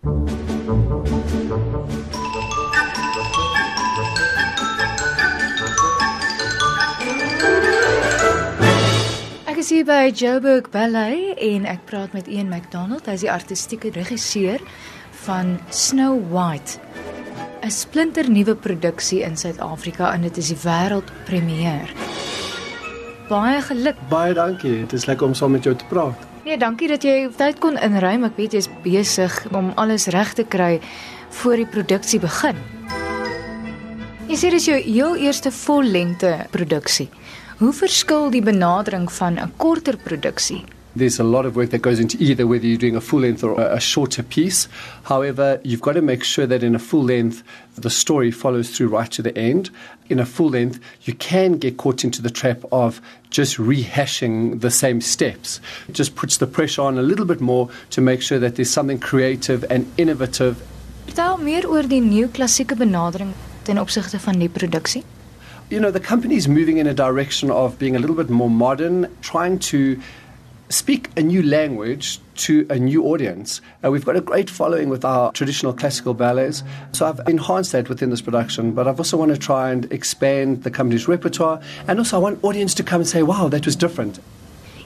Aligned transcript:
Ek 0.00 0.08
is 9.60 9.68
hier 9.68 9.84
by 9.84 10.08
Joburg 10.16 10.70
Ballet 10.72 11.36
en 11.36 11.66
ek 11.68 11.84
praat 11.84 12.16
met 12.16 12.24
Ian 12.32 12.48
McDonald, 12.48 13.04
hy 13.04 13.12
is 13.12 13.26
die 13.26 13.32
artistieke 13.32 13.92
regisseur 13.92 14.64
van 15.26 15.60
Snow 15.68 16.16
White. 16.32 16.80
'n 17.60 17.68
Splinternuwe 17.68 18.56
produksie 18.56 19.20
in 19.20 19.36
Suid-Afrika 19.36 20.14
en 20.14 20.24
dit 20.24 20.36
is 20.40 20.48
die 20.48 20.60
wêreldpremiere. 20.64 21.92
Baie 23.28 23.60
geluk. 23.68 24.00
Baie 24.08 24.32
dankie. 24.32 24.80
Dit 24.80 24.92
is 24.92 25.04
lekker 25.04 25.26
om 25.26 25.34
saam 25.34 25.52
met 25.52 25.68
jou 25.68 25.76
te 25.76 25.84
praat. 25.92 26.29
Nee, 26.50 26.58
dankie 26.58 26.88
dat 26.90 27.04
jy 27.06 27.28
tyd 27.38 27.60
kon 27.62 27.76
inruim. 27.78 28.24
Ek 28.26 28.34
weet 28.34 28.56
jy's 28.56 28.66
besig 28.82 29.36
om 29.54 29.68
alles 29.78 30.08
reg 30.10 30.32
te 30.34 30.42
kry 30.42 30.80
voor 31.38 31.60
die 31.60 31.66
produksie 31.76 32.18
begin. 32.18 32.58
Jy 34.26 34.38
sê 34.40 34.50
dis 34.50 34.66
jou 34.66 34.80
heel 34.82 35.14
eerste 35.28 35.54
vollengte 35.54 36.32
produksie. 36.50 37.06
Hoe 37.62 37.70
verskil 37.70 38.32
die 38.34 38.42
benadering 38.42 39.06
van 39.20 39.38
'n 39.38 39.52
korter 39.62 39.94
produksie? 39.94 40.64
There's 41.00 41.18
a 41.18 41.24
lot 41.24 41.46
of 41.46 41.56
work 41.56 41.70
that 41.70 41.80
goes 41.80 41.98
into 41.98 42.18
either 42.20 42.46
whether 42.46 42.66
you're 42.66 42.76
doing 42.76 42.94
a 42.94 43.00
full 43.00 43.20
length 43.20 43.42
or 43.42 43.58
a 43.58 43.80
shorter 43.80 44.22
piece. 44.22 44.68
However, 45.04 45.58
you've 45.64 45.80
got 45.80 45.94
to 45.94 46.02
make 46.02 46.22
sure 46.22 46.46
that 46.46 46.62
in 46.62 46.74
a 46.74 46.78
full 46.78 47.04
length, 47.04 47.42
the 47.74 47.88
story 47.88 48.30
follows 48.30 48.68
through 48.68 48.88
right 48.88 49.10
to 49.12 49.22
the 49.22 49.34
end. 49.34 49.70
In 50.10 50.18
a 50.18 50.26
full 50.26 50.50
length, 50.50 50.78
you 51.04 51.14
can 51.14 51.56
get 51.56 51.78
caught 51.78 52.04
into 52.04 52.20
the 52.20 52.28
trap 52.28 52.58
of 52.70 53.00
just 53.30 53.56
rehashing 53.56 54.60
the 54.60 54.70
same 54.70 55.00
steps. 55.00 55.58
It 55.88 55.94
just 55.94 56.16
puts 56.16 56.36
the 56.36 56.46
pressure 56.46 56.82
on 56.82 56.98
a 56.98 57.02
little 57.02 57.24
bit 57.24 57.40
more 57.40 57.70
to 57.96 58.02
make 58.02 58.20
sure 58.20 58.38
that 58.38 58.56
there's 58.56 58.68
something 58.68 58.98
creative 58.98 59.64
and 59.70 59.90
innovative. 59.96 60.60
Vertel 61.06 61.38
meer 61.40 61.64
oor 61.66 61.88
die 61.88 62.04
nuwe 62.04 62.28
klassieke 62.28 62.76
benadering 62.76 63.32
ten 63.64 63.80
opsigte 63.80 64.20
van 64.20 64.38
die 64.38 64.48
produksie. 64.48 65.02
You 65.70 65.80
know, 65.80 65.90
the 65.90 65.98
company's 65.98 66.46
moving 66.46 66.76
in 66.76 66.86
a 66.86 66.92
direction 66.92 67.50
of 67.50 67.78
being 67.78 67.96
a 67.96 67.98
little 67.98 68.16
bit 68.16 68.28
more 68.28 68.50
modern, 68.50 69.08
trying 69.22 69.58
to 69.70 69.96
speak 70.70 71.10
a 71.16 71.22
new 71.22 71.42
language 71.42 72.20
to 72.36 72.66
a 72.70 72.78
new 72.78 73.04
audience. 73.04 73.60
Uh, 73.84 73.90
we've 73.90 74.04
got 74.04 74.16
a 74.16 74.20
great 74.20 74.48
following 74.48 74.88
with 74.88 75.04
our 75.04 75.32
traditional 75.32 75.72
classical 75.72 76.14
ballets, 76.14 76.62
so 76.92 77.06
I've 77.06 77.20
enhanced 77.28 77.72
that 77.72 77.88
within 77.88 78.10
this 78.10 78.22
production. 78.22 78.72
But 78.72 78.86
I've 78.86 78.98
also 78.98 79.16
want 79.16 79.32
to 79.32 79.38
try 79.38 79.70
and 79.70 79.92
expand 79.92 80.62
the 80.62 80.70
company's 80.70 81.08
repertoire, 81.08 81.60
and 81.88 81.98
also 81.98 82.16
I 82.16 82.20
want 82.20 82.42
audience 82.42 82.72
to 82.74 82.82
come 82.82 83.00
and 83.00 83.08
say, 83.08 83.22
"Wow, 83.22 83.48
that 83.48 83.66
was 83.66 83.76
different." 83.76 84.20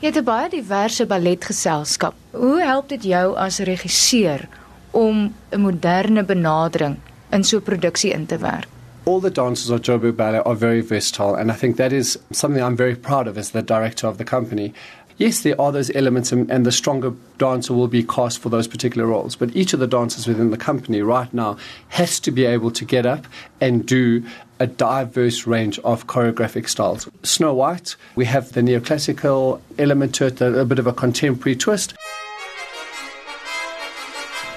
Jy 0.01 0.07
het 0.07 0.17
'n 0.17 0.25
baie 0.25 0.49
diverse 0.49 1.07
balletgeselskap. 1.07 2.15
Hoe 2.33 2.61
help 2.61 2.89
dit 2.89 3.03
jou 3.03 3.37
as 3.37 3.59
regisseur 3.59 4.49
om 4.91 5.35
'n 5.53 5.61
moderne 5.61 6.25
benadering 6.25 6.97
in 7.31 7.45
so 7.45 7.57
'n 7.59 7.63
produksie 7.63 8.13
in 8.13 8.27
te 8.27 8.39
werk? 8.39 8.69
all 9.07 9.21
the 9.21 9.31
dancers 9.31 9.71
of 9.71 9.83
Joburg 9.83 10.17
Ballet 10.17 10.39
are 10.39 10.55
very 10.55 10.81
versatile, 10.81 11.35
and 11.35 11.51
I 11.51 11.55
think 11.55 11.77
that 11.77 11.93
is 11.93 12.19
something 12.33 12.63
I'm 12.63 12.77
very 12.77 12.97
proud 12.97 13.29
of 13.29 13.37
as 13.37 13.51
the 13.51 13.63
director 13.63 14.07
of 14.07 14.19
the 14.19 14.25
company. 14.25 14.73
Yes, 15.17 15.43
there 15.43 15.61
are 15.61 15.71
those 15.71 15.95
elements, 15.95 16.33
and, 16.33 16.51
and, 16.51 16.67
the 16.67 16.73
stronger 16.73 17.13
dancer 17.39 17.73
will 17.73 17.87
be 17.87 18.03
cast 18.03 18.41
for 18.41 18.49
those 18.49 18.67
particular 18.67 19.07
roles. 19.07 19.37
But 19.37 19.55
each 19.55 19.73
of 19.73 19.79
the 19.79 19.87
dancers 19.87 20.27
within 20.27 20.51
the 20.51 20.57
company 20.57 21.03
right 21.03 21.33
now 21.33 21.57
has 21.91 22.19
to 22.21 22.33
be 22.33 22.45
able 22.45 22.73
to 22.73 22.85
get 22.85 23.07
up 23.07 23.27
and 23.61 23.87
do 23.87 24.25
a 24.59 24.67
diverse 24.67 25.47
range 25.47 25.79
of 25.81 26.09
choreographic 26.09 26.69
styles. 26.69 27.09
Snow 27.23 27.55
White, 27.55 27.95
we 28.17 28.25
have 28.25 28.53
the 28.53 28.61
neoclassical 28.61 29.61
element 29.79 30.17
to 30.17 30.27
it, 30.27 30.41
a, 30.41 30.61
a 30.61 30.65
bit 30.65 30.81
of 30.81 30.87
a 30.89 30.93
contemporary 30.93 31.57
twist. 31.57 31.95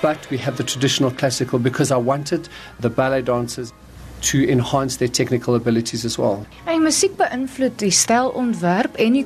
But 0.02 0.28
we 0.32 0.38
have 0.40 0.58
the 0.58 0.64
traditional 0.64 1.12
classical 1.12 1.60
because 1.60 1.92
I 1.92 1.98
wanted 1.98 2.50
the 2.80 2.90
ballet 2.90 3.22
dancers 3.22 3.74
to 4.22 4.50
enhance 4.50 4.98
their 4.98 5.08
technical 5.08 5.54
abilities 5.54 6.04
as 6.04 6.18
well. 6.18 6.46
En 6.66 6.82
musiek 6.82 7.14
beïnvloed 7.18 7.78
die 7.78 7.92
stylontwerp 7.92 8.96
en 8.96 9.14
die. 9.14 9.26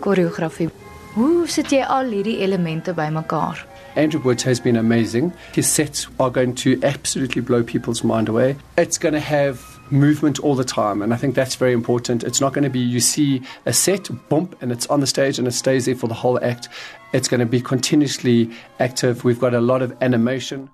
Hoe 1.12 1.46
sit 1.46 1.74
jy 1.74 1.82
al 1.84 2.08
hierdie 2.08 2.38
elemente 2.40 2.94
bymekaar? 2.96 3.58
Andrew 3.98 4.22
Woods 4.24 4.44
has 4.44 4.62
been 4.62 4.78
amazing. 4.78 5.34
His 5.54 5.68
sets 5.68 6.08
are 6.22 6.30
going 6.30 6.56
to 6.56 6.80
absolutely 6.84 7.42
blow 7.42 7.64
people's 7.64 8.02
mind 8.02 8.30
away. 8.30 8.56
It's 8.78 8.98
going 8.98 9.14
to 9.14 9.20
have 9.20 9.60
movement 9.90 10.40
all 10.40 10.56
the 10.56 10.64
time, 10.64 11.02
and 11.02 11.14
I 11.14 11.18
think 11.18 11.36
that's 11.36 11.56
very 11.56 11.74
important. 11.74 12.24
It's 12.24 12.40
not 12.40 12.54
going 12.54 12.64
to 12.64 12.70
be 12.70 12.80
you 12.80 13.02
see 13.02 13.42
a 13.66 13.74
set, 13.74 14.10
bump, 14.30 14.56
and 14.62 14.72
it's 14.72 14.88
on 14.88 15.02
the 15.02 15.08
stage 15.08 15.38
and 15.38 15.46
it 15.50 15.52
stays 15.52 15.86
there 15.86 15.96
for 15.96 16.08
the 16.08 16.14
whole 16.14 16.42
act. 16.42 16.70
It's 17.12 17.28
going 17.28 17.42
to 17.42 17.46
be 17.46 17.60
continuously 17.60 18.50
active. 18.80 19.26
We've 19.26 19.40
got 19.40 19.54
a 19.54 19.60
lot 19.60 19.82
of 19.82 19.94
animation. 20.02 20.70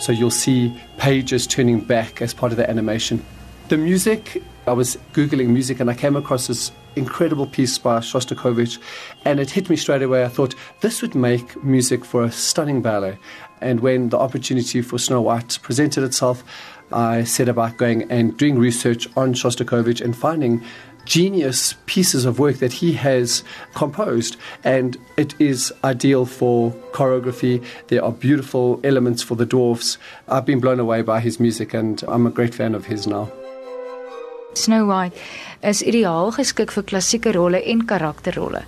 So 0.00 0.12
you'll 0.12 0.30
see 0.30 0.78
pages 0.98 1.46
turning 1.46 1.80
back 1.80 2.20
as 2.20 2.34
part 2.34 2.52
of 2.52 2.58
the 2.58 2.68
animation. 2.68 3.24
The 3.68 3.78
music, 3.78 4.42
I 4.66 4.72
was 4.72 4.98
Googling 5.14 5.48
music 5.48 5.80
and 5.80 5.88
I 5.88 5.94
came 5.94 6.14
across 6.14 6.48
this 6.48 6.72
incredible 6.96 7.46
piece 7.46 7.78
by 7.78 7.98
Shostakovich, 7.98 8.78
and 9.24 9.40
it 9.40 9.50
hit 9.50 9.70
me 9.70 9.76
straight 9.76 10.02
away. 10.02 10.24
I 10.24 10.28
thought 10.28 10.54
this 10.80 11.02
would 11.02 11.14
make 11.14 11.62
music 11.62 12.04
for 12.04 12.24
a 12.24 12.32
stunning 12.32 12.82
ballet. 12.82 13.18
And 13.60 13.80
when 13.80 14.08
the 14.08 14.18
opportunity 14.18 14.82
for 14.82 14.98
Snow 14.98 15.20
White 15.20 15.58
presented 15.62 16.04
itself, 16.04 16.44
I 16.90 17.24
set 17.24 17.48
about 17.48 17.76
going 17.76 18.10
and 18.10 18.36
doing 18.36 18.58
research 18.58 19.08
on 19.16 19.34
Shostakovich 19.34 20.00
and 20.00 20.16
finding 20.16 20.62
genius 21.04 21.74
pieces 21.86 22.24
of 22.24 22.38
work 22.38 22.58
that 22.58 22.72
he 22.72 22.92
has 22.92 23.42
composed 23.74 24.36
and 24.62 24.96
it 25.16 25.34
is 25.40 25.72
ideal 25.82 26.24
for 26.24 26.70
choreography 26.92 27.64
there 27.88 28.04
are 28.04 28.12
beautiful 28.12 28.80
elements 28.84 29.20
for 29.20 29.34
the 29.34 29.44
dwarfs 29.44 29.98
i've 30.28 30.46
been 30.46 30.60
blown 30.60 30.78
away 30.78 31.02
by 31.02 31.18
his 31.18 31.40
music 31.40 31.74
and 31.74 32.04
i'm 32.06 32.24
a 32.24 32.30
great 32.30 32.54
fan 32.54 32.72
of 32.72 32.86
his 32.86 33.06
now 33.06 33.30
Snow 34.54 34.86
White 34.86 35.16
is 35.62 35.80
ideaal 35.82 36.32
geskik 36.36 36.72
vir 36.74 36.84
klassieke 36.84 37.32
rolle 37.32 37.62
en 37.72 37.84
karakterrolle. 37.88 38.62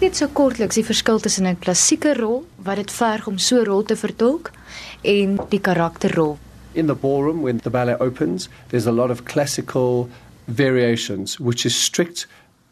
Net 0.00 0.16
so 0.16 0.30
kortliks 0.34 0.78
die 0.78 0.86
verskil 0.86 1.20
tussen 1.20 1.46
'n 1.46 1.60
klassieke 1.60 2.14
rol 2.18 2.44
wat 2.64 2.76
dit 2.76 2.90
verg 2.90 3.26
om 3.28 3.38
so 3.38 3.60
'n 3.60 3.66
rol 3.66 3.82
te 3.82 3.96
vertolk 3.96 4.50
en 5.04 5.38
die 5.50 5.60
karakterrol. 5.60 6.38
In 6.74 6.86
the 6.86 6.94
ballroom 6.94 7.42
when 7.42 7.58
the 7.58 7.70
ballet 7.70 8.00
opens, 8.00 8.48
there's 8.68 8.86
a 8.86 8.92
lot 8.92 9.10
of 9.10 9.24
classical 9.24 10.08
variations 10.46 11.38
which 11.38 11.64
is 11.64 11.74
strict 11.74 12.26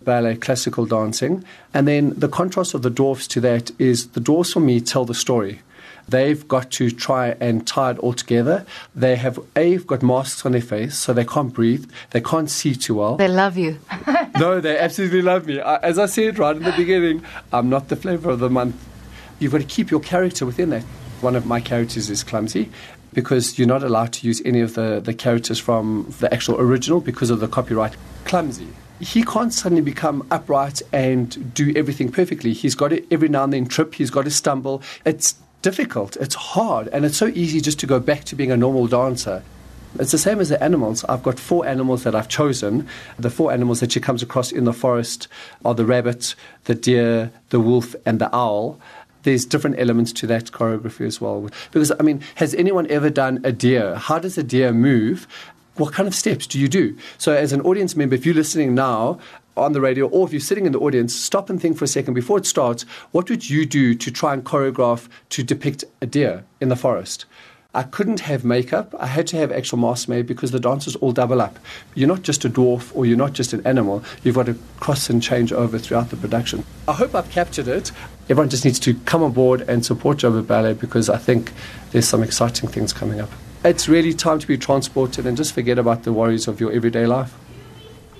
ballet 0.05 0.37
classical 0.37 0.87
dancing 0.87 1.45
and 1.75 1.87
then 1.87 2.15
the 2.19 2.29
contrast 2.29 2.75
of 2.75 2.83
the 2.83 2.91
dwarfs 2.91 3.27
to 3.29 3.41
that 3.41 3.71
is 3.79 4.09
the 4.13 4.21
dwarfs 4.21 4.53
for 4.53 4.61
me 4.61 4.81
tell 4.81 5.05
the 5.05 5.15
story. 5.15 5.61
They've 6.09 6.47
got 6.49 6.71
to 6.73 6.91
try 6.91 7.37
and 7.41 7.67
tie 7.67 7.93
it 7.93 7.99
all 7.99 8.13
together. 8.13 8.67
They 8.95 9.17
have 9.17 9.39
a 9.57 9.79
got 9.79 10.03
masks 10.03 10.45
on 10.45 10.53
their 10.53 10.61
face, 10.61 10.97
so 10.97 11.13
they 11.13 11.25
can't 11.25 11.53
breathe. 11.53 11.91
They 12.11 12.21
can't 12.21 12.51
see 12.51 12.75
too 12.75 12.97
well. 12.97 13.17
They 13.17 13.29
love 13.29 13.57
you. 13.57 13.79
no, 14.39 14.61
they 14.61 14.79
absolutely 14.79 15.23
love 15.23 15.47
me. 15.47 15.61
I, 15.61 15.77
as 15.77 15.99
I 15.99 16.07
said 16.07 16.39
right 16.39 16.57
in 16.57 16.63
the 16.63 16.73
beginning, 16.73 17.23
I'm 17.53 17.69
not 17.69 17.89
the 17.89 17.97
flavour 17.97 18.31
of 18.31 18.41
the 18.41 18.51
month. 18.51 18.77
You've 19.39 19.53
got 19.53 19.61
to 19.61 19.67
keep 19.67 19.91
your 19.91 20.01
character 20.01 20.45
within 20.45 20.71
that. 20.71 20.83
One 21.21 21.37
of 21.37 21.47
my 21.47 21.61
characters 21.61 22.11
is 22.11 22.23
clumsy 22.23 22.71
because 23.13 23.59
you're 23.59 23.69
not 23.69 23.83
allowed 23.83 24.13
to 24.15 24.27
use 24.27 24.43
any 24.45 24.61
of 24.61 24.75
the, 24.75 25.01
the 25.01 25.15
characters 25.15 25.59
from 25.59 26.13
the 26.21 26.33
actual 26.33 26.61
original 26.61 27.01
because 27.01 27.31
of 27.31 27.41
the 27.41 27.49
copyright. 27.49 27.97
Clumsy 28.25 28.69
he 29.01 29.23
can't 29.23 29.55
suddenly 29.55 29.83
become 29.83 30.27
upright 30.31 30.83
and 30.93 31.55
do 31.55 31.73
everything 31.77 32.11
perfectly. 32.11 32.53
He's 32.53 32.75
got 32.75 32.89
to 32.89 33.13
every 33.13 33.29
now 33.29 33.45
and 33.45 33.53
then 33.53 33.67
trip, 33.67 33.95
he's 33.95 34.11
got 34.11 34.25
to 34.25 34.31
stumble. 34.31 34.83
It's 35.05 35.37
difficult, 35.63 36.17
it's 36.17 36.35
hard, 36.35 36.89
and 36.89 37.05
it's 37.05 37.17
so 37.17 37.29
easy 37.29 37.61
just 37.61 37.79
to 37.81 37.87
go 37.87 38.01
back 38.01 38.25
to 38.25 38.37
being 38.37 38.51
a 38.51 38.57
normal 38.57 38.87
dancer. 38.87 39.43
It's 39.99 40.13
the 40.13 40.19
same 40.19 40.39
as 40.39 40.51
the 40.51 40.63
animals. 40.63 41.05
I've 41.05 41.23
got 41.23 41.39
four 41.41 41.67
animals 41.67 42.05
that 42.05 42.15
I've 42.15 42.29
chosen. 42.29 42.87
The 43.19 43.31
four 43.31 43.53
animals 43.53 43.81
that 43.81 43.93
she 43.93 44.01
comes 44.01 44.23
across 44.23 44.53
in 44.53 44.65
the 44.65 44.73
forest 44.73 45.29
are 45.65 45.75
the 45.75 45.87
rabbit, 45.87 46.35
the 46.65 46.75
deer, 46.75 47.33
the 47.51 47.61
wolf, 47.61 47.97
and 48.05 48.19
the 48.19 48.35
owl. 48.35 48.79
There's 49.23 49.45
different 49.45 49.79
elements 49.79 50.13
to 50.15 50.27
that 50.29 50.53
choreography 50.53 51.07
as 51.07 51.21
well. 51.21 51.49
Because, 51.73 51.91
I 51.99 52.03
mean, 52.03 52.23
has 52.37 52.55
anyone 52.55 52.87
ever 52.88 53.11
done 53.11 53.41
a 53.44 53.50
deer? 53.50 53.97
How 53.97 54.19
does 54.19 54.38
a 54.38 54.43
deer 54.43 54.73
move? 54.73 55.27
What 55.79 55.95
kind 55.95 56.09
of 56.09 56.15
steps 56.15 56.49
do 56.49 56.59
you 56.59 56.67
do? 56.67 56.99
So, 57.19 57.33
as 57.33 57.53
an 57.53 57.61
audience 57.61 57.95
member, 57.95 58.17
if 58.17 58.27
you're 58.27 58.35
listening 58.35 58.75
now, 58.75 59.21
on 59.57 59.73
the 59.73 59.81
radio, 59.81 60.09
or 60.09 60.27
if 60.27 60.33
you're 60.33 60.41
sitting 60.41 60.67
in 60.67 60.73
the 60.73 60.81
audience, 60.81 61.15
stop 61.15 61.49
and 61.49 61.63
think 61.63 61.77
for 61.77 61.85
a 61.85 61.89
second 61.89 62.15
before 62.15 62.39
it 62.39 62.47
starts. 62.47 62.83
What 63.13 63.31
would 63.31 63.49
you 63.49 63.65
do 63.65 63.95
to 63.95 64.11
try 64.11 64.35
and 64.35 64.45
choreograph 64.45 65.09
to 65.31 65.43
depict 65.45 65.85
a 66.01 66.07
deer 66.07 66.45
in 66.61 66.69
the 66.69 66.75
forest? 66.75 67.27
I 67.75 67.85
couldn't 67.85 68.21
have 68.21 68.45
makeup. 68.45 68.93
I 68.99 69.07
had 69.07 69.29
to 69.29 69.37
have 69.37 69.53
actual 69.53 69.79
masks 69.79 70.09
made 70.09 70.27
because 70.27 70.51
the 70.51 70.59
dancers 70.59 70.97
all 70.97 71.13
double 71.13 71.41
up. 71.41 71.61
You're 71.95 72.09
not 72.09 72.23
just 72.23 72.45
a 72.45 72.51
dwarf 72.51 72.91
or 72.97 73.07
you're 73.07 73.17
not 73.17 73.35
just 73.35 73.53
an 73.53 73.65
animal. 73.65 74.03
You've 74.25 74.35
got 74.35 74.47
to 74.47 74.59
cross 74.81 75.09
and 75.11 75.23
change 75.23 75.53
over 75.53 75.79
throughout 75.79 76.11
the 76.11 76.17
production. 76.17 76.65
I 76.89 76.95
hope 76.95 77.15
I've 77.15 77.31
captured 77.31 77.69
it. 77.69 77.93
Everyone 78.29 78.49
just 78.49 78.65
needs 78.65 78.81
to 78.81 78.95
come 79.05 79.23
on 79.23 79.33
board 79.33 79.61
and 79.69 79.87
support 79.87 80.19
Joburg 80.19 80.49
Ballet 80.49 80.73
because 80.73 81.09
I 81.09 81.19
think 81.19 81.53
there's 81.93 82.09
some 82.09 82.23
exciting 82.25 82.69
things 82.69 82.93
coming 82.93 83.21
up. 83.21 83.31
It's 83.64 83.88
really 83.88 84.14
time 84.14 84.38
to 84.38 84.46
be 84.46 84.56
transported 84.56 85.26
and 85.26 85.37
just 85.37 85.52
forget 85.52 85.78
about 85.78 86.05
the 86.05 86.12
worries 86.12 86.46
of 86.46 86.60
your 86.60 86.70
everyday 86.72 87.06
life. 87.06 87.34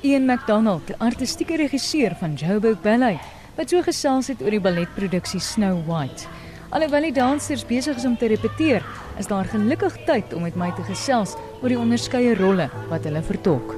Ian 0.02 0.26
McDonald, 0.26 0.82
die 0.87 0.96
artistieke 0.99 1.56
regisseur 1.56 2.17
van 2.19 2.35
Joburg 2.35 2.81
Ballet, 2.82 3.23
wat 3.55 3.70
so 3.70 3.82
gesels 3.87 4.32
het 4.32 4.43
oor 4.43 4.50
die 4.50 4.62
balletproduksie 4.62 5.38
Snow 5.38 5.79
White. 5.87 6.26
Alhoewel 6.75 7.06
die 7.06 7.14
dansers 7.14 7.62
besig 7.67 8.02
is 8.02 8.06
om 8.08 8.17
te 8.19 8.26
repeteer, 8.35 8.82
is 9.19 9.31
daar 9.31 9.46
gelukkig 9.46 10.02
tyd 10.11 10.35
om 10.35 10.43
met 10.43 10.58
my 10.58 10.73
te 10.75 10.82
gesels 10.90 11.37
oor 11.62 11.70
die 11.70 11.79
onderskeie 11.79 12.35
rolle 12.43 12.67
wat 12.90 13.06
hulle 13.06 13.23
vertolk. 13.23 13.76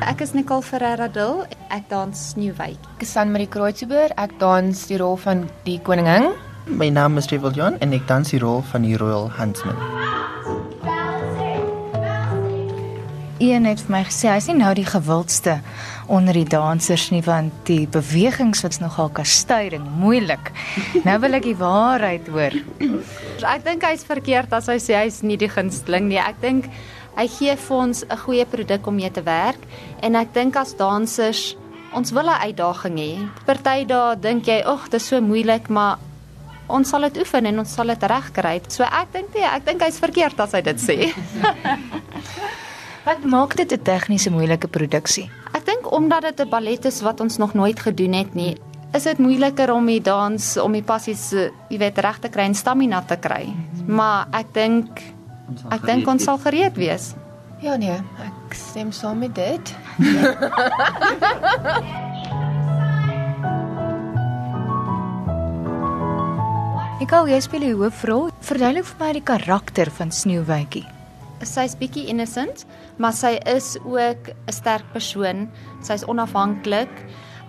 Ek 0.00 0.22
is 0.24 0.32
Nicole 0.32 0.62
Ferreira 0.64 1.08
Dil. 1.12 1.42
Ek 1.68 1.84
dans 1.90 2.20
Nieuwyk. 2.36 2.78
Ek 2.96 3.02
is 3.04 3.10
San 3.12 3.32
Marie 3.34 3.48
Kreutzberg. 3.50 4.14
Ek 4.16 4.32
dans 4.40 4.86
die 4.88 4.96
rol 4.96 5.18
van 5.20 5.44
die 5.66 5.76
koningin. 5.84 6.30
My 6.72 6.88
naam 6.88 7.18
is 7.20 7.28
Trevor 7.28 7.52
John 7.52 7.76
en 7.84 7.92
ek 7.92 8.06
dans 8.08 8.32
die 8.32 8.40
rol 8.40 8.62
van 8.72 8.86
die 8.86 8.96
Royal 8.96 9.28
Huntsman. 9.36 9.76
Ian 13.40 13.64
het 13.68 13.80
vir 13.84 13.92
my 13.92 14.00
gesê 14.04 14.28
hy's 14.32 14.48
nie 14.50 14.58
nou 14.58 14.72
die 14.76 14.84
gewildste 14.88 15.58
onder 16.12 16.36
die 16.36 16.48
dansers 16.48 17.06
nie 17.12 17.22
want 17.24 17.54
die 17.68 17.86
bewegings 17.88 18.60
was 18.64 18.80
nogal 18.82 19.08
kastuiding, 19.16 19.84
moeilik. 20.00 20.52
Nou 21.06 21.18
wil 21.24 21.36
ek 21.38 21.48
die 21.48 21.56
waarheid 21.60 22.28
hoor. 22.32 22.56
Ek 23.48 23.64
dink 23.68 23.84
hy's 23.88 24.04
verkeerd 24.08 24.52
as 24.56 24.68
hy 24.72 24.76
sê 24.80 24.96
hy's 25.00 25.20
nie 25.24 25.38
die 25.40 25.48
gunsteling 25.52 26.08
nie. 26.08 26.20
Ek 26.20 26.40
dink 26.44 26.68
hy 27.20 27.28
gee 27.28 27.56
vir 27.56 27.76
ons 27.76 28.04
'n 28.04 28.16
goeie 28.24 28.46
produk 28.46 28.86
om 28.86 28.94
mee 28.96 29.10
te 29.10 29.22
werk 29.22 29.60
en 30.02 30.16
ek 30.16 30.32
dink 30.32 30.56
as 30.56 30.74
dansers 30.74 31.56
ons 31.92 32.12
wil 32.12 32.28
'n 32.28 32.40
uitdaging 32.48 32.96
hê. 32.98 33.12
Party 33.46 33.84
dae 33.84 34.16
dink 34.16 34.46
jy, 34.46 34.62
"Ag, 34.64 34.88
dit 34.90 35.00
is 35.00 35.06
so 35.06 35.20
moeilik," 35.20 35.68
maar 35.68 35.98
ons 36.68 36.88
sal 36.88 37.02
dit 37.02 37.18
oefen 37.18 37.46
en 37.46 37.58
ons 37.58 37.74
sal 37.74 37.86
dit 37.86 38.02
regkry. 38.02 38.60
So 38.68 38.84
ek 38.84 39.12
dink 39.12 39.34
nee, 39.34 39.44
ek 39.44 39.64
dink 39.64 39.82
hy's 39.82 39.98
verkeerd 39.98 40.40
as 40.40 40.52
hy 40.52 40.62
dit 40.62 40.76
sê. 40.80 40.96
Wat 43.08 43.24
maak 43.24 43.56
dit 43.56 43.72
'n 43.72 43.82
tegniese 43.82 44.30
moeilike 44.30 44.68
produksie? 44.68 45.30
Ek 45.52 45.64
dink 45.66 45.92
omdat 45.92 46.22
dit 46.22 46.40
'n 46.40 46.48
ballet 46.48 46.84
is 46.84 47.00
wat 47.00 47.20
ons 47.20 47.38
nog 47.38 47.54
nooit 47.54 47.80
gedoen 47.80 48.12
het 48.12 48.34
nie, 48.34 48.56
is 48.92 49.02
dit 49.02 49.18
moeiliker 49.18 49.72
om 49.72 49.86
die 49.86 50.00
dans 50.00 50.56
om 50.56 50.72
die 50.72 50.82
passies, 50.82 51.32
jy 51.68 51.78
weet, 51.78 51.98
reg 51.98 52.18
te 52.18 52.28
kry 52.28 52.42
en 52.42 52.54
stamina 52.54 53.02
te 53.02 53.16
kry. 53.16 53.54
Maar 53.86 54.26
ek 54.32 54.52
dink 54.52 54.88
ek 55.70 55.86
dink 55.86 56.08
ons 56.08 56.24
sal 56.24 56.38
gereed 56.38 56.76
wees. 56.76 57.14
Ja 57.60 57.76
nee, 57.76 57.98
ek 58.24 58.54
stem 58.56 58.92
saam 58.92 59.18
met 59.18 59.34
dit. 59.34 59.76
Nicole, 67.00 67.30
jy 67.32 67.40
speel 67.40 67.62
die 67.64 67.74
hoofrol. 67.74 68.28
Verduidelik 68.44 68.84
vir 68.84 68.98
my 69.00 69.12
die 69.16 69.24
karakter 69.24 69.88
van 69.96 70.10
Sneeuwwitjie. 70.12 70.84
Sy's 71.48 71.72
bietjie 71.80 72.04
innocent, 72.12 72.66
maar 73.00 73.16
sy 73.16 73.38
is 73.48 73.78
ook 73.88 74.28
'n 74.28 74.52
sterk 74.52 74.84
persoon. 74.92 75.48
Sy's 75.80 76.04
onafhanklik. 76.04 76.92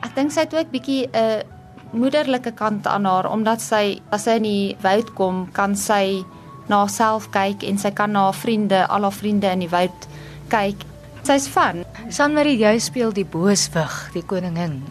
Ek 0.04 0.15
dink 0.15 0.31
sy 0.31 0.47
het 0.47 0.56
ook 0.56 0.71
bietjie 0.71 1.09
'n 1.12 1.44
moederlike 1.92 2.56
kant 2.56 2.88
aan 2.88 3.06
haar 3.06 3.27
omdat 3.27 3.62
sy 3.62 4.00
as 4.12 4.24
sy 4.24 4.39
in 4.39 4.44
die 4.44 4.77
woud 4.81 5.13
kom, 5.13 5.51
kan 5.51 5.75
sy 5.75 6.24
na 6.68 6.84
haarself 6.84 7.30
kyk 7.31 7.63
en 7.63 7.78
sy 7.78 7.92
kan 7.92 8.12
na 8.12 8.28
haar 8.30 8.38
vriende, 8.38 8.88
al 8.88 9.02
haar 9.08 9.16
vriende 9.16 9.52
in 9.52 9.60
die 9.66 9.69
woud 9.69 10.08
kyk. 10.50 10.86
Sy's 11.24 11.48
van. 11.54 11.84
Sanmarie, 12.10 12.58
jy 12.58 12.80
speel 12.81 13.13
die 13.13 13.25
booswig, 13.25 14.10
die 14.13 14.25
koningin. 14.25 14.81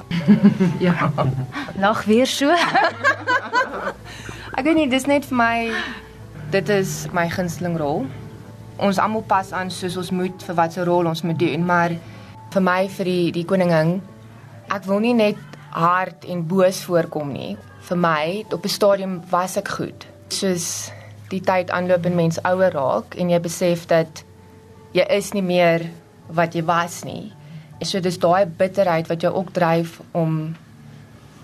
Ja. 0.80 1.10
Lag 1.80 2.04
weer 2.04 2.26
so. 2.26 2.54
Ek 4.54 4.64
weet 4.64 4.76
nie, 4.76 4.88
dis 4.90 5.06
net 5.08 5.26
vir 5.26 5.36
my 5.36 5.56
dit 6.50 6.68
is 6.74 7.06
my 7.16 7.26
gunsteling 7.30 7.76
rol. 7.80 8.06
Ons 8.80 8.98
almal 9.02 9.24
pas 9.28 9.52
aan 9.56 9.70
soos 9.74 9.96
ons 10.00 10.10
moet 10.14 10.46
vir 10.46 10.56
watter 10.58 10.86
rol 10.88 11.08
ons 11.10 11.22
moet 11.26 11.38
doen, 11.38 11.64
maar 11.66 11.94
vir 12.50 12.64
my 12.64 12.80
vir 12.96 13.10
die 13.10 13.30
die 13.40 13.46
koningin, 13.46 13.98
ek 14.70 14.86
wil 14.90 15.02
nie 15.02 15.14
net 15.14 15.38
hard 15.74 16.26
en 16.28 16.46
boos 16.46 16.82
voorkom 16.86 17.32
nie. 17.34 17.56
Vir 17.88 17.98
my 17.98 18.44
op 18.52 18.64
'n 18.64 18.68
stadium 18.68 19.20
was 19.30 19.56
ek 19.56 19.68
goed. 19.68 20.06
Soos 20.28 20.90
die 21.30 21.42
tyd 21.46 21.70
aanloop 21.70 22.06
en 22.08 22.18
mens 22.18 22.40
ouer 22.48 22.74
raak 22.74 23.14
en 23.18 23.30
jy 23.30 23.38
besef 23.42 23.86
dat 23.90 24.24
jy 24.96 25.06
is 25.14 25.30
nie 25.36 25.44
meer 25.46 25.86
wat 26.34 26.54
jy 26.54 26.64
was 26.66 27.02
nie. 27.06 27.30
En 27.80 27.88
so 27.88 28.02
dis 28.02 28.18
daai 28.20 28.44
bitterheid 28.46 29.08
wat 29.08 29.22
jou 29.24 29.32
ook 29.34 29.52
dryf 29.56 30.00
om 30.12 30.56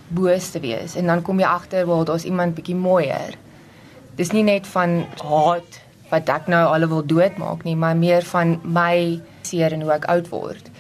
boos 0.08 0.50
te 0.54 0.62
wees 0.62 0.96
en 0.98 1.10
dan 1.10 1.22
kom 1.26 1.40
jy 1.40 1.48
agter 1.48 1.86
waar 1.86 2.04
daar's 2.06 2.26
iemand 2.28 2.54
bietjie 2.58 2.78
mooier. 2.78 3.38
Dis 4.16 4.32
nie 4.32 4.44
net 4.46 4.66
van 4.66 5.04
haat 5.22 5.80
wat 6.10 6.28
ek 6.30 6.50
nou 6.50 6.62
alle 6.70 6.86
wil 6.90 7.02
doodmaak 7.06 7.64
nie, 7.66 7.74
maar 7.76 7.96
meer 7.98 8.26
van 8.26 8.56
my 8.62 9.20
seer 9.46 9.74
en 9.74 9.82
hoe 9.82 9.96
ek 9.96 10.06
oud 10.12 10.30
word. 10.30 10.70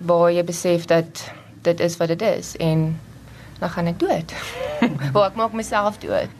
Waar 0.00 0.30
jy 0.32 0.44
besef 0.44 0.88
dat 0.88 1.24
dit 1.66 1.80
is 1.80 1.96
wat 2.00 2.12
dit 2.14 2.22
is 2.22 2.54
en 2.62 2.88
dan 3.60 3.70
gaan 3.72 3.92
ek 3.92 4.00
dood. 4.00 4.32
waar 5.14 5.30
ek 5.30 5.38
maak 5.40 5.56
myself 5.56 6.00
dood. 6.04 6.32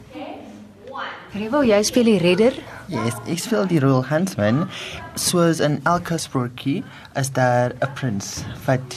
Revo, 1.37 1.59
jy 1.61 1.77
speel 1.85 2.07
die 2.07 2.17
redder. 2.17 2.55
Yes, 2.89 3.13
ek 3.29 3.37
speel 3.37 3.67
die 3.69 3.77
Royal 3.77 4.01
Huntsman. 4.09 4.63
Soos 5.21 5.59
in 5.61 5.75
elke 5.85 6.15
sprokie 6.17 6.79
is 7.19 7.29
daar 7.35 7.75
'n 7.77 7.93
prins 7.93 8.41
wat 8.65 8.95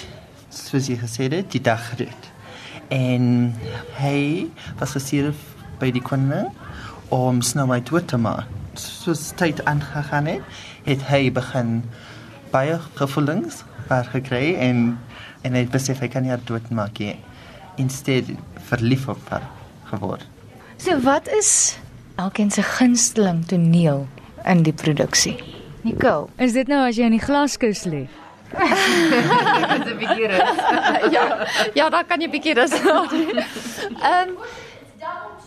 soos 0.49 0.89
jy 0.89 0.97
gesê 0.97 1.29
het, 1.29 1.51
die 1.53 1.61
dag 1.61 1.99
red. 1.99 2.23
En 2.89 3.53
hy 4.01 4.49
was 4.79 4.97
gestuur 4.97 5.35
by 5.81 5.91
die 5.91 6.01
koning 6.01 6.49
om 7.11 7.43
Snow 7.43 7.69
White 7.69 7.91
dood 7.91 8.09
te 8.09 8.17
maak. 8.17 8.49
Soos 8.75 9.33
tyd 9.37 9.61
aangegaan 9.65 10.27
het, 10.27 10.41
het 10.85 11.03
hy 11.03 11.31
begin 11.31 11.85
baie 12.51 12.81
gevoelens 12.95 13.65
waar 13.89 14.05
gekry 14.05 14.55
en 14.55 14.99
en 15.43 15.55
hy 15.55 15.67
besef 15.67 16.01
hy 16.01 16.09
kan 16.09 16.23
nie 16.23 16.31
haar 16.31 16.45
doodmaak 16.45 16.99
nie. 16.99 17.19
Instead 17.77 18.25
verlief 18.57 19.09
op 19.09 19.29
haar 19.29 19.45
geword. 19.85 20.27
So 20.79 21.01
wat 21.01 21.29
is 21.29 21.77
elkeen 22.21 22.51
se 22.55 22.63
gunsteling 22.63 23.45
toneel 23.49 24.07
in 24.45 24.65
die 24.67 24.75
produksie? 24.77 25.37
Nicole, 25.83 26.29
is 26.37 26.53
dit 26.53 26.69
nou 26.69 26.83
as 26.87 26.99
jy 27.01 27.09
in 27.09 27.17
die 27.17 27.25
glaskus 27.25 27.87
lê? 27.89 28.07
Dit 28.51 29.87
is 29.87 29.93
'n 29.93 29.99
bietjie 29.99 30.27
rus. 30.27 30.59
ja, 31.17 31.25
ja, 31.75 31.89
daar 31.89 32.05
kan 32.05 32.21
jy 32.21 32.29
bietjie 32.29 32.55
rus. 32.59 32.75
Ehm 32.75 34.37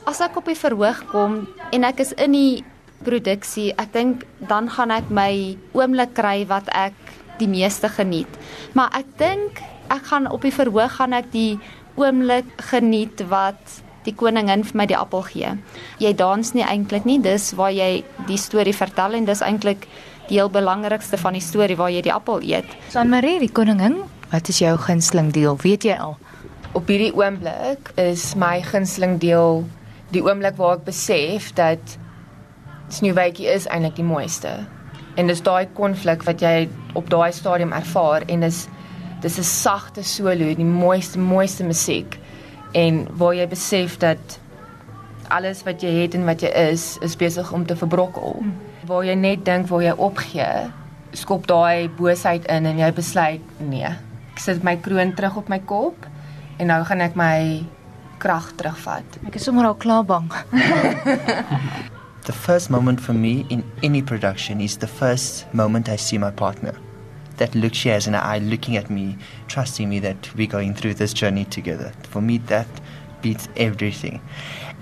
as 0.05 0.19
ek 0.19 0.35
op 0.39 0.47
die 0.51 0.59
verhoog 0.59 1.03
kom 1.11 1.43
en 1.71 1.85
ek 1.87 2.01
is 2.03 2.11
in 2.19 2.35
die 2.35 2.63
produksie, 3.03 3.71
ek 3.79 3.93
dink 3.95 4.25
dan 4.49 4.69
gaan 4.71 4.91
ek 4.91 5.07
my 5.11 5.55
oomblik 5.75 6.13
kry 6.17 6.43
wat 6.47 6.67
ek 6.75 6.95
die 7.39 7.47
meeste 7.47 7.89
geniet. 7.91 8.29
Maar 8.75 8.91
ek 8.99 9.07
dink 9.19 9.63
ek 9.91 10.03
gaan 10.11 10.27
op 10.31 10.43
die 10.43 10.53
verhoog 10.55 10.99
gaan 10.99 11.15
ek 11.15 11.31
die 11.31 11.59
oomblik 11.99 12.47
geniet 12.71 13.23
wat 13.29 13.82
die 14.05 14.15
koningin 14.15 14.63
vir 14.63 14.77
my 14.77 14.85
die 14.89 14.97
appel 14.97 15.23
gee. 15.27 15.53
Jy 15.99 16.13
dans 16.19 16.53
nie 16.53 16.65
eintlik 16.65 17.05
nie, 17.05 17.19
dis 17.21 17.51
waar 17.59 17.71
jy 17.71 18.03
die 18.27 18.37
storie 18.37 18.75
vertel 18.75 19.13
en 19.13 19.25
dis 19.25 19.41
eintlik 19.41 19.87
die 20.27 20.39
heel 20.39 20.49
belangrikste 20.49 21.17
van 21.17 21.33
die 21.33 21.43
storie 21.43 21.77
waar 21.79 21.91
jy 21.91 22.01
die 22.01 22.13
appel 22.13 22.41
eet. 22.41 22.67
Sanmarie, 22.89 23.39
die 23.39 23.51
koningin, 23.51 24.01
wat 24.31 24.49
is 24.49 24.59
jou 24.63 24.77
gunsteling 24.77 25.31
deel? 25.35 25.57
Weet 25.63 25.83
jy 25.83 25.97
al? 25.99 26.17
Op 26.73 26.87
hierdie 26.89 27.13
oomblik 27.13 27.91
is 28.01 28.33
my 28.39 28.61
gunsteling 28.65 29.19
deel 29.21 29.63
die 30.13 30.21
oomblik 30.21 30.57
waar 30.57 30.77
ek 30.77 30.87
besef 30.87 31.51
dat 31.57 31.97
Sneeuwwitjie 32.93 33.47
is 33.49 33.65
eintlik 33.71 33.95
die 33.97 34.05
mooiste. 34.05 34.51
En 35.17 35.29
dis 35.29 35.41
daai 35.45 35.65
konflik 35.77 36.25
wat 36.27 36.41
jy 36.41 36.67
op 36.97 37.09
daai 37.09 37.31
stadium 37.33 37.73
ervaar 37.73 38.25
en 38.27 38.45
dis 38.45 38.67
dis 39.23 39.37
'n 39.39 39.43
sagte 39.43 40.03
solo, 40.03 40.53
die 40.53 40.65
mooiste 40.65 41.19
mooiste 41.19 41.63
musiek 41.63 42.19
en 42.73 43.03
waar 43.17 43.35
jy 43.37 43.47
besef 43.49 43.97
dat 44.01 44.39
alles 45.33 45.63
wat 45.65 45.81
jy 45.83 45.91
het 46.01 46.15
en 46.17 46.25
wat 46.27 46.43
jy 46.43 46.51
is 46.71 46.97
is 47.05 47.17
besig 47.17 47.51
om 47.53 47.65
te 47.65 47.77
verbrokkel. 47.77 48.39
Mm. 48.41 48.55
Waar 48.89 49.05
jy 49.07 49.15
net 49.17 49.45
dink 49.45 49.69
waar 49.71 49.85
jy 49.85 49.93
opgee, 49.97 50.49
skop 51.17 51.47
daai 51.47 51.89
boosheid 51.97 52.45
in 52.51 52.67
en 52.69 52.81
jy 52.81 52.91
besluit 52.93 53.61
nee. 53.61 53.93
Ek 54.33 54.41
sit 54.41 54.65
my 54.65 54.75
kroon 54.81 55.13
terug 55.13 55.37
op 55.43 55.49
my 55.49 55.61
kop 55.69 56.07
en 56.57 56.69
nou 56.69 56.81
gaan 56.89 57.01
ek 57.05 57.17
my 57.19 57.63
krag 58.23 58.53
terugvat. 58.57 59.19
Ek 59.27 59.37
is 59.37 59.45
sommer 59.45 59.67
al 59.69 59.77
klaar 59.79 60.05
bang. 60.07 60.29
The 62.23 62.31
first 62.31 62.69
moment 62.69 63.01
for 63.01 63.11
me 63.11 63.45
in 63.49 63.65
any 63.83 64.01
production 64.01 64.61
is 64.61 64.77
the 64.77 64.87
first 64.87 65.45
moment 65.53 65.89
I 65.89 65.97
see 65.97 66.17
my 66.17 66.31
partner. 66.31 66.73
That 67.37 67.55
look 67.55 67.73
she 67.73 67.89
has 67.89 68.05
in 68.05 68.13
her 68.13 68.19
eye 68.19 68.39
looking 68.39 68.77
at 68.77 68.89
me, 68.89 69.17
trusting 69.47 69.89
me 69.89 69.99
that 69.99 70.33
we're 70.35 70.47
going 70.47 70.75
through 70.75 70.95
this 70.95 71.13
journey 71.13 71.45
together. 71.45 71.91
For 72.03 72.21
me, 72.21 72.37
that 72.39 72.67
beats 73.23 73.47
everything. 73.55 74.21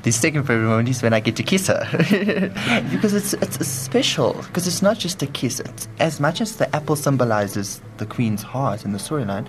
The 0.04 0.12
second 0.12 0.44
favorite 0.46 0.68
moment 0.68 0.90
is 0.90 1.02
when 1.04 1.14
I 1.14 1.20
get 1.20 1.36
to 1.38 1.44
kiss 1.44 1.68
her. 1.68 1.88
because 2.92 3.14
it's, 3.14 3.34
it's, 3.34 3.66
special, 3.68 4.34
because 4.34 4.68
it's 4.68 4.82
not 4.82 4.98
just 4.98 5.22
a 5.22 5.28
kiss. 5.28 5.60
It's, 5.60 5.88
as 6.00 6.20
much 6.20 6.42
as 6.42 6.58
the 6.58 6.76
apple 6.76 6.96
symbolizes 6.96 7.82
the 7.98 8.06
queen's 8.06 8.42
heart 8.42 8.84
in 8.84 8.94
the 8.94 8.98
storyline, 8.98 9.48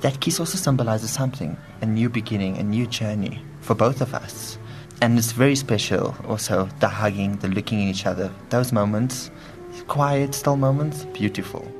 that 0.00 0.20
kiss 0.20 0.40
also 0.40 0.56
symbolizes 0.56 1.10
something 1.10 1.56
a 1.82 1.86
new 1.86 2.08
beginning, 2.08 2.56
a 2.56 2.62
new 2.62 2.86
journey 2.86 3.42
for 3.60 3.74
both 3.74 4.00
of 4.00 4.14
us. 4.14 4.58
And 5.02 5.18
it's 5.18 5.32
very 5.32 5.56
special 5.56 6.14
also 6.26 6.68
the 6.80 6.88
hugging, 6.88 7.36
the 7.36 7.48
looking 7.48 7.82
at 7.82 7.88
each 7.94 8.06
other. 8.06 8.32
Those 8.48 8.72
moments, 8.72 9.30
quiet, 9.86 10.34
still 10.34 10.56
moments, 10.56 11.04
beautiful. 11.12 11.70